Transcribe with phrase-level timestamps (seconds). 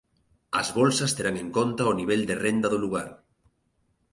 [0.61, 3.09] As bolsas terán en conta o nivel de renda do lugar